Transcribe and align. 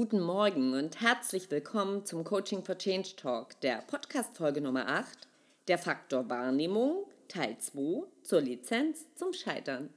Guten 0.00 0.22
Morgen 0.22 0.72
und 0.72 1.02
herzlich 1.02 1.50
willkommen 1.50 2.06
zum 2.06 2.24
Coaching 2.24 2.64
for 2.64 2.78
Change 2.78 3.16
Talk, 3.16 3.60
der 3.60 3.82
Podcast-Folge 3.86 4.62
Nummer 4.62 4.88
8, 4.88 5.28
der 5.68 5.76
Faktor 5.76 6.26
Wahrnehmung, 6.30 7.04
Teil 7.28 7.58
2 7.58 8.04
zur 8.22 8.40
Lizenz 8.40 9.04
zum 9.14 9.34
Scheitern. 9.34 9.90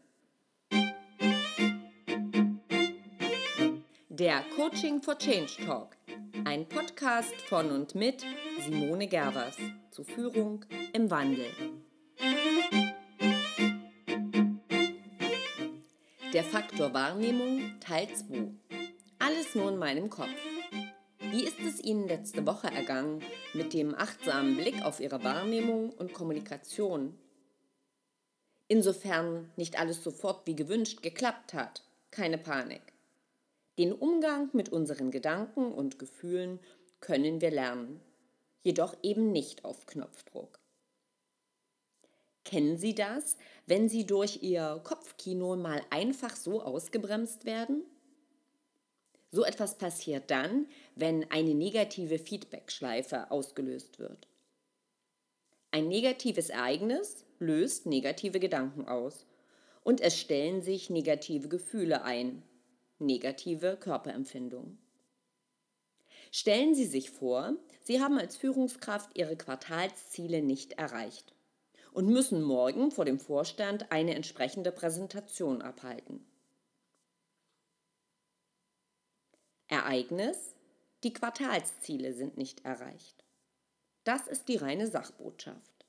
Der 4.10 4.44
Coaching 4.58 5.02
for 5.02 5.18
Change 5.18 5.66
Talk, 5.66 5.96
ein 6.44 6.68
Podcast 6.68 7.36
von 7.48 7.72
und 7.72 7.96
mit 7.96 8.26
Simone 8.60 9.08
Gervers 9.08 9.56
zur 9.90 10.04
Führung 10.04 10.66
im 10.92 11.10
Wandel. 11.10 11.48
Der 16.34 16.44
Faktor 16.44 16.94
Wahrnehmung 16.94 17.80
Teil 17.80 18.10
2. 18.14 18.63
Alles 19.26 19.56
nur 19.56 19.70
in 19.70 19.78
meinem 19.78 20.10
Kopf. 20.10 20.36
Wie 21.32 21.46
ist 21.46 21.58
es 21.62 21.82
Ihnen 21.82 22.10
letzte 22.10 22.46
Woche 22.46 22.68
ergangen 22.68 23.24
mit 23.54 23.72
dem 23.72 23.96
achtsamen 23.96 24.58
Blick 24.58 24.84
auf 24.84 25.00
Ihre 25.00 25.24
Wahrnehmung 25.24 25.92
und 25.92 26.12
Kommunikation? 26.12 27.18
Insofern 28.68 29.50
nicht 29.56 29.80
alles 29.80 30.04
sofort 30.04 30.46
wie 30.46 30.58
gewünscht 30.58 31.02
geklappt 31.02 31.54
hat, 31.54 31.84
keine 32.12 32.38
Panik. 32.38 32.82
Den 33.80 33.94
Umgang 33.94 34.50
mit 34.52 34.68
unseren 34.68 35.10
Gedanken 35.10 35.72
und 35.72 36.00
Gefühlen 36.00 36.60
können 37.00 37.40
wir 37.40 37.52
lernen, 37.52 38.02
jedoch 38.62 38.94
eben 39.04 39.32
nicht 39.32 39.64
auf 39.64 39.86
Knopfdruck. 39.86 40.60
Kennen 42.44 42.78
Sie 42.78 42.94
das, 42.94 43.38
wenn 43.68 43.88
Sie 43.88 44.06
durch 44.06 44.44
Ihr 44.44 44.82
Kopfkino 44.84 45.56
mal 45.56 45.82
einfach 45.92 46.36
so 46.36 46.62
ausgebremst 46.62 47.46
werden? 47.46 47.86
So 49.34 49.44
etwas 49.44 49.80
passiert 49.80 50.30
dann, 50.30 50.68
wenn 50.96 51.32
eine 51.32 51.56
negative 51.56 52.20
Feedbackschleife 52.20 53.32
ausgelöst 53.32 53.98
wird. 53.98 54.28
Ein 55.72 55.88
negatives 55.88 56.52
Ereignis 56.52 57.26
löst 57.40 57.88
negative 57.88 58.40
Gedanken 58.40 58.88
aus 58.88 59.26
und 59.84 60.02
es 60.02 60.20
stellen 60.20 60.62
sich 60.62 60.92
negative 60.92 61.48
Gefühle 61.48 62.04
ein, 62.04 62.44
negative 63.00 63.76
Körperempfindungen. 63.76 64.78
Stellen 66.32 66.76
Sie 66.76 66.86
sich 66.86 67.10
vor, 67.10 67.56
Sie 67.82 68.02
haben 68.02 68.20
als 68.20 68.38
Führungskraft 68.38 69.18
Ihre 69.18 69.36
Quartalsziele 69.36 70.44
nicht 70.44 70.74
erreicht 70.74 71.34
und 71.92 72.06
müssen 72.06 72.44
morgen 72.44 72.92
vor 72.92 73.06
dem 73.06 73.18
Vorstand 73.18 73.92
eine 73.92 74.14
entsprechende 74.14 74.72
Präsentation 74.72 75.64
abhalten. 75.64 76.24
Ereignis, 79.68 80.56
die 81.04 81.14
Quartalsziele 81.14 82.14
sind 82.14 82.38
nicht 82.38 82.66
erreicht. 82.66 83.24
Das 84.04 84.28
ist 84.28 84.48
die 84.48 84.58
reine 84.58 84.88
Sachbotschaft. 84.88 85.86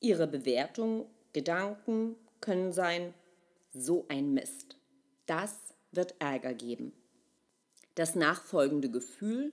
Ihre 0.00 0.26
Bewertung, 0.26 1.06
Gedanken 1.32 2.16
können 2.40 2.72
sein, 2.72 3.14
so 3.72 4.06
ein 4.08 4.34
Mist. 4.34 4.76
Das 5.26 5.74
wird 5.92 6.14
Ärger 6.20 6.54
geben. 6.54 6.92
Das 7.94 8.14
nachfolgende 8.14 8.90
Gefühl, 8.90 9.52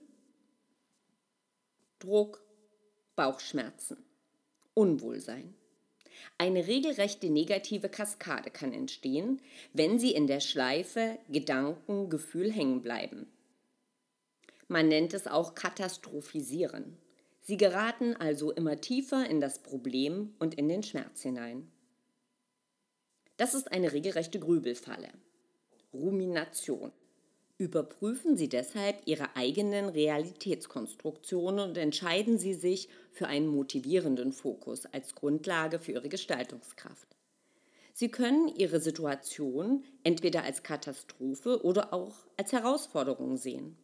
Druck, 1.98 2.42
Bauchschmerzen, 3.16 4.04
Unwohlsein. 4.74 5.54
Eine 6.38 6.66
regelrechte 6.66 7.30
negative 7.30 7.88
Kaskade 7.88 8.50
kann 8.50 8.72
entstehen, 8.72 9.40
wenn 9.72 9.98
Sie 9.98 10.12
in 10.12 10.26
der 10.26 10.40
Schleife 10.40 11.18
Gedanken, 11.28 12.10
Gefühl 12.10 12.50
hängen 12.52 12.82
bleiben. 12.82 13.26
Man 14.68 14.88
nennt 14.88 15.14
es 15.14 15.26
auch 15.26 15.54
Katastrophisieren. 15.54 16.96
Sie 17.40 17.56
geraten 17.56 18.14
also 18.16 18.52
immer 18.52 18.80
tiefer 18.80 19.28
in 19.28 19.40
das 19.40 19.58
Problem 19.58 20.34
und 20.38 20.54
in 20.54 20.68
den 20.68 20.82
Schmerz 20.82 21.22
hinein. 21.22 21.70
Das 23.36 23.54
ist 23.54 23.72
eine 23.72 23.92
regelrechte 23.92 24.38
Grübelfalle. 24.38 25.08
Rumination. 25.92 26.92
Überprüfen 27.62 28.36
Sie 28.36 28.48
deshalb 28.48 29.02
Ihre 29.04 29.36
eigenen 29.36 29.88
Realitätskonstruktionen 29.88 31.68
und 31.68 31.78
entscheiden 31.78 32.36
Sie 32.36 32.54
sich 32.54 32.88
für 33.12 33.28
einen 33.28 33.46
motivierenden 33.46 34.32
Fokus 34.32 34.84
als 34.86 35.14
Grundlage 35.14 35.78
für 35.78 35.92
Ihre 35.92 36.08
Gestaltungskraft. 36.08 37.06
Sie 37.92 38.08
können 38.08 38.48
Ihre 38.48 38.80
Situation 38.80 39.84
entweder 40.02 40.42
als 40.42 40.64
Katastrophe 40.64 41.64
oder 41.64 41.92
auch 41.92 42.14
als 42.36 42.50
Herausforderung 42.50 43.36
sehen. 43.36 43.76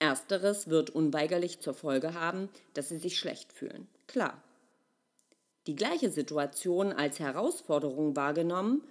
Ersteres 0.00 0.68
wird 0.68 0.90
unweigerlich 0.90 1.60
zur 1.60 1.74
Folge 1.74 2.14
haben, 2.14 2.48
dass 2.74 2.88
Sie 2.88 2.98
sich 2.98 3.16
schlecht 3.16 3.52
fühlen. 3.52 3.86
Klar. 4.08 4.42
Die 5.68 5.76
gleiche 5.76 6.10
Situation 6.10 6.92
als 6.92 7.20
Herausforderung 7.20 8.16
wahrgenommen 8.16 8.82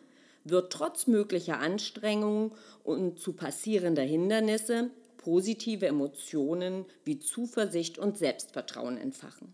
wird 0.50 0.72
trotz 0.72 1.08
möglicher 1.08 1.60
Anstrengungen 1.60 2.52
und 2.84 3.20
zu 3.20 3.34
passierender 3.34 4.04
Hindernisse 4.04 4.92
positive 5.20 5.86
Emotionen 5.86 6.86
wie 7.04 7.20
Zuversicht 7.20 8.00
und 8.00 8.18
Selbstvertrauen 8.18 8.98
entfachen. 8.98 9.54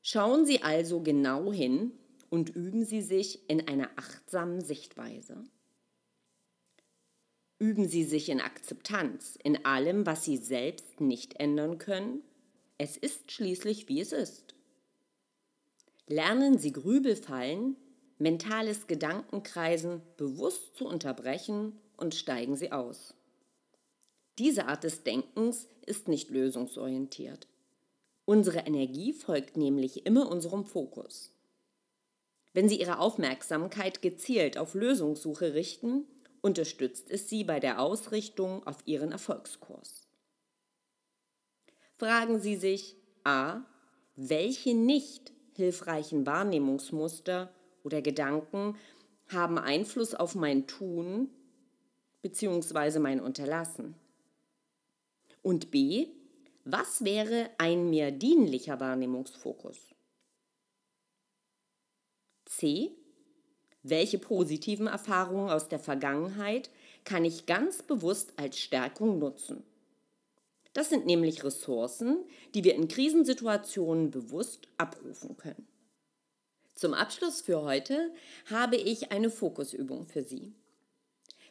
Schauen 0.00 0.46
Sie 0.46 0.62
also 0.62 1.00
genau 1.00 1.52
hin 1.52 1.92
und 2.30 2.50
üben 2.50 2.84
Sie 2.84 3.02
sich 3.02 3.48
in 3.48 3.68
einer 3.68 3.90
achtsamen 3.96 4.62
Sichtweise. 4.62 5.44
Üben 7.58 7.86
Sie 7.86 8.02
sich 8.02 8.28
in 8.28 8.40
Akzeptanz 8.40 9.38
in 9.44 9.64
allem, 9.64 10.04
was 10.06 10.24
Sie 10.24 10.38
selbst 10.38 11.00
nicht 11.00 11.38
ändern 11.38 11.78
können. 11.78 12.22
Es 12.78 12.96
ist 12.96 13.30
schließlich, 13.30 13.88
wie 13.88 14.00
es 14.00 14.12
ist. 14.12 14.56
Lernen 16.08 16.58
Sie 16.58 16.72
Grübelfallen 16.72 17.76
mentales 18.22 18.86
Gedankenkreisen 18.86 20.00
bewusst 20.16 20.76
zu 20.76 20.86
unterbrechen 20.86 21.78
und 21.96 22.14
steigen 22.14 22.56
sie 22.56 22.72
aus. 22.72 23.14
Diese 24.38 24.66
Art 24.66 24.84
des 24.84 25.02
Denkens 25.02 25.68
ist 25.84 26.08
nicht 26.08 26.30
lösungsorientiert. 26.30 27.48
Unsere 28.24 28.60
Energie 28.60 29.12
folgt 29.12 29.56
nämlich 29.56 30.06
immer 30.06 30.30
unserem 30.30 30.64
Fokus. 30.64 31.32
Wenn 32.54 32.68
Sie 32.68 32.78
Ihre 32.78 32.98
Aufmerksamkeit 32.98 34.02
gezielt 34.02 34.58
auf 34.58 34.74
Lösungssuche 34.74 35.54
richten, 35.54 36.06
unterstützt 36.40 37.10
es 37.10 37.28
Sie 37.28 37.44
bei 37.44 37.60
der 37.60 37.80
Ausrichtung 37.80 38.64
auf 38.66 38.78
Ihren 38.84 39.10
Erfolgskurs. 39.10 40.06
Fragen 41.96 42.40
Sie 42.40 42.56
sich 42.56 42.96
a. 43.24 43.62
Welche 44.14 44.74
nicht 44.74 45.32
hilfreichen 45.54 46.26
Wahrnehmungsmuster 46.26 47.52
oder 47.84 48.02
Gedanken 48.02 48.76
haben 49.28 49.58
Einfluss 49.58 50.14
auf 50.14 50.34
mein 50.34 50.66
Tun 50.66 51.30
bzw. 52.22 52.98
mein 52.98 53.20
Unterlassen. 53.20 53.94
Und 55.42 55.70
b, 55.70 56.08
was 56.64 57.04
wäre 57.04 57.50
ein 57.58 57.90
mir 57.90 58.12
dienlicher 58.12 58.78
Wahrnehmungsfokus? 58.78 59.78
C, 62.46 62.92
welche 63.82 64.18
positiven 64.18 64.86
Erfahrungen 64.86 65.50
aus 65.50 65.68
der 65.68 65.80
Vergangenheit 65.80 66.70
kann 67.04 67.24
ich 67.24 67.46
ganz 67.46 67.82
bewusst 67.82 68.34
als 68.36 68.58
Stärkung 68.58 69.18
nutzen? 69.18 69.64
Das 70.72 70.88
sind 70.88 71.04
nämlich 71.04 71.42
Ressourcen, 71.42 72.24
die 72.54 72.64
wir 72.64 72.74
in 72.74 72.88
Krisensituationen 72.88 74.10
bewusst 74.10 74.68
abrufen 74.78 75.36
können. 75.36 75.66
Zum 76.74 76.94
Abschluss 76.94 77.40
für 77.40 77.62
heute 77.62 78.12
habe 78.50 78.76
ich 78.76 79.12
eine 79.12 79.30
Fokusübung 79.30 80.06
für 80.06 80.24
Sie. 80.24 80.54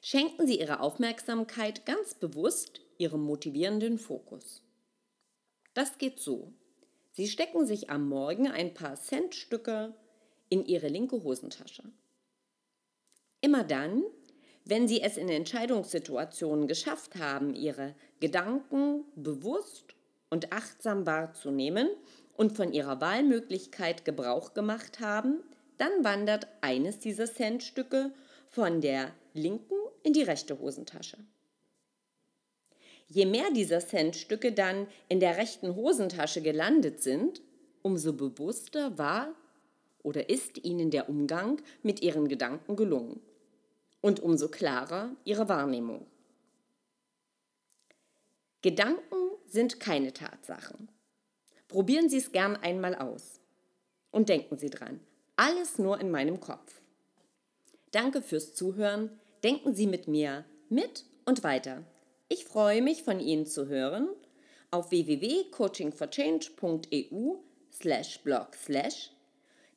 Schenken 0.01 0.47
Sie 0.47 0.59
Ihre 0.59 0.79
Aufmerksamkeit 0.79 1.85
ganz 1.85 2.15
bewusst 2.15 2.81
Ihrem 2.97 3.21
motivierenden 3.21 3.99
Fokus. 3.99 4.63
Das 5.73 5.97
geht 5.97 6.19
so. 6.19 6.53
Sie 7.13 7.27
stecken 7.27 7.65
sich 7.65 7.89
am 7.89 8.07
Morgen 8.09 8.47
ein 8.47 8.73
paar 8.73 8.95
Centstücke 8.95 9.93
in 10.49 10.65
Ihre 10.65 10.87
linke 10.87 11.23
Hosentasche. 11.23 11.83
Immer 13.41 13.63
dann, 13.63 14.03
wenn 14.65 14.87
Sie 14.87 15.01
es 15.01 15.17
in 15.17 15.29
Entscheidungssituationen 15.29 16.67
geschafft 16.67 17.15
haben, 17.15 17.53
Ihre 17.53 17.95
Gedanken 18.19 19.05
bewusst 19.15 19.95
und 20.29 20.51
achtsam 20.51 21.05
wahrzunehmen 21.05 21.89
und 22.35 22.55
von 22.55 22.73
ihrer 22.73 23.01
Wahlmöglichkeit 23.01 24.05
Gebrauch 24.05 24.53
gemacht 24.53 24.99
haben, 24.99 25.43
dann 25.77 26.03
wandert 26.03 26.47
eines 26.61 26.99
dieser 26.99 27.31
Centstücke 27.31 28.11
von 28.47 28.81
der 28.81 29.11
linken 29.33 29.75
in 30.03 30.13
die 30.13 30.23
rechte 30.23 30.59
Hosentasche. 30.59 31.17
Je 33.07 33.25
mehr 33.25 33.51
dieser 33.51 33.79
Centstücke 33.79 34.51
dann 34.51 34.87
in 35.09 35.19
der 35.19 35.37
rechten 35.37 35.75
Hosentasche 35.75 36.41
gelandet 36.41 37.01
sind, 37.01 37.41
umso 37.81 38.13
bewusster 38.13 38.97
war 38.97 39.33
oder 40.03 40.29
ist 40.29 40.63
ihnen 40.63 40.91
der 40.91 41.09
Umgang 41.09 41.61
mit 41.83 42.01
ihren 42.01 42.27
Gedanken 42.27 42.75
gelungen. 42.75 43.21
und 44.01 44.19
umso 44.19 44.49
klarer 44.49 45.15
Ihre 45.23 45.47
Wahrnehmung. 45.47 46.05
Gedanken 48.61 49.31
sind 49.47 49.79
keine 49.79 50.13
Tatsachen. 50.13 50.89
Probieren 51.71 52.09
Sie 52.09 52.17
es 52.17 52.33
gern 52.33 52.57
einmal 52.57 52.95
aus. 52.95 53.39
Und 54.11 54.27
denken 54.27 54.57
Sie 54.57 54.69
dran, 54.69 54.99
alles 55.37 55.79
nur 55.79 56.01
in 56.01 56.11
meinem 56.11 56.41
Kopf. 56.41 56.81
Danke 57.91 58.21
fürs 58.21 58.53
Zuhören. 58.53 59.09
Denken 59.41 59.73
Sie 59.73 59.87
mit 59.87 60.09
mir 60.09 60.43
mit 60.67 61.05
und 61.23 61.45
weiter. 61.45 61.83
Ich 62.27 62.43
freue 62.43 62.81
mich, 62.81 63.03
von 63.03 63.21
Ihnen 63.21 63.45
zu 63.45 63.69
hören 63.69 64.09
auf 64.69 64.91
www.coachingforchange.eu 64.91 67.35
slash 67.71 68.19
blog 68.19 68.53
slash. 68.53 69.11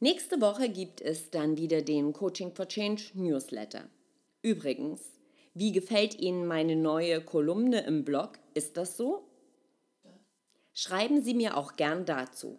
Nächste 0.00 0.40
Woche 0.40 0.70
gibt 0.70 1.00
es 1.00 1.30
dann 1.30 1.56
wieder 1.56 1.80
den 1.80 2.12
Coaching 2.12 2.52
for 2.52 2.66
Change 2.66 3.04
Newsletter. 3.14 3.88
Übrigens, 4.42 5.00
wie 5.54 5.70
gefällt 5.70 6.18
Ihnen 6.18 6.46
meine 6.46 6.74
neue 6.74 7.20
Kolumne 7.20 7.86
im 7.86 8.04
Blog? 8.04 8.32
Ist 8.54 8.76
das 8.76 8.96
so? 8.96 9.28
Schreiben 10.76 11.22
Sie 11.22 11.34
mir 11.34 11.56
auch 11.56 11.76
gern 11.76 12.04
dazu. 12.04 12.58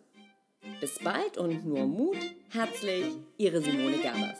Bis 0.79 0.99
bald 0.99 1.37
und 1.37 1.65
nur 1.65 1.85
Mut. 1.85 2.17
Herzlich, 2.49 3.07
Ihre 3.37 3.61
Simone 3.61 3.97
Gerbers. 3.97 4.39